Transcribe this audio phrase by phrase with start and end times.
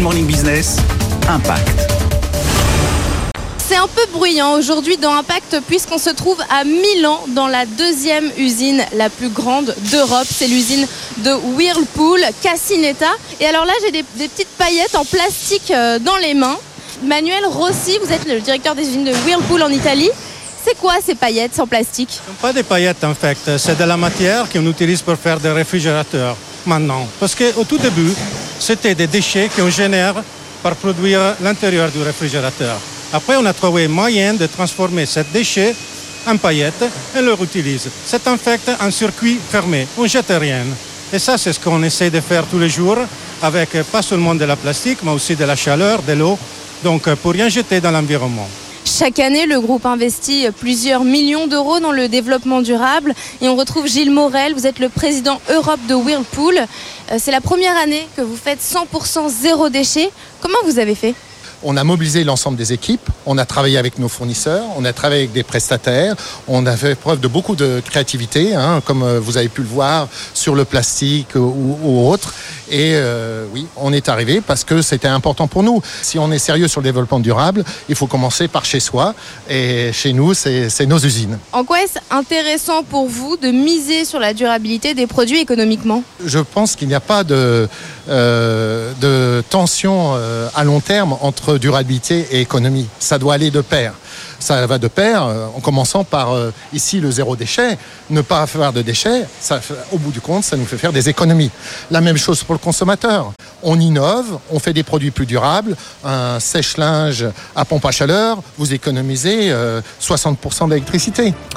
[0.00, 0.76] Good Morning Business,
[1.28, 1.92] Impact.
[3.58, 8.32] C'est un peu bruyant aujourd'hui dans Impact puisqu'on se trouve à Milan dans la deuxième
[8.38, 10.26] usine la plus grande d'Europe.
[10.26, 10.86] C'est l'usine
[11.18, 13.10] de Whirlpool, Cassinetta.
[13.40, 16.56] Et alors là, j'ai des, des petites paillettes en plastique euh, dans les mains.
[17.04, 20.08] Manuel Rossi, vous êtes le directeur des usines de Whirlpool en Italie.
[20.66, 22.08] C'est quoi ces paillettes en plastique?
[22.10, 25.16] Ce ne sont pas des paillettes en fait, c'est de la matière qu'on utilise pour
[25.16, 27.06] faire des réfrigérateurs maintenant.
[27.18, 28.14] Parce qu'au tout début,
[28.60, 30.22] c'était des déchets qu'on génère
[30.62, 32.76] pour produire l'intérieur du réfrigérateur.
[33.12, 35.74] Après, on a trouvé moyen de transformer ces déchets
[36.26, 36.84] en paillettes
[37.16, 37.88] et le réutilise.
[38.04, 40.64] C'est en fait un circuit fermé, on ne jette rien.
[41.12, 42.98] Et ça, c'est ce qu'on essaie de faire tous les jours
[43.42, 46.38] avec pas seulement de la plastique, mais aussi de la chaleur, de l'eau,
[46.84, 48.48] donc pour rien jeter dans l'environnement.
[49.00, 53.14] Chaque année, le groupe investit plusieurs millions d'euros dans le développement durable.
[53.40, 56.58] Et on retrouve Gilles Morel, vous êtes le président Europe de Whirlpool.
[56.58, 60.10] Euh, C'est la première année que vous faites 100% zéro déchet.
[60.42, 61.14] Comment vous avez fait?
[61.62, 65.22] On a mobilisé l'ensemble des équipes, on a travaillé avec nos fournisseurs, on a travaillé
[65.22, 66.16] avec des prestataires,
[66.48, 69.68] on a fait preuve de beaucoup de créativité, hein, comme euh, vous avez pu le
[69.68, 72.32] voir sur le plastique ou, ou autre.
[72.70, 75.82] Et euh, oui, on est arrivé parce que c'était important pour nous.
[76.02, 79.14] Si on est sérieux sur le développement durable, il faut commencer par chez soi.
[79.48, 81.38] Et chez nous, c'est nos usines.
[81.52, 86.04] En quoi est-ce intéressant pour vous de miser sur la durabilité des produits économiquement?
[86.24, 87.68] Je pense qu'il n'y a pas de,
[88.08, 92.86] euh, de tension euh, à long terme entre durabilité et économie.
[92.98, 93.94] Ça doit aller de pair.
[94.38, 97.78] Ça va de pair, euh, en commençant par euh, ici le zéro déchet.
[98.08, 99.26] Ne pas faire de déchets,
[99.92, 101.50] au bout du compte, ça nous fait faire des économies.
[101.90, 103.32] La même chose pour le consommateur.
[103.62, 105.76] On innove, on fait des produits plus durables.
[106.04, 111.34] Un sèche-linge à pompe à chaleur, vous économisez euh, 60% d'électricité.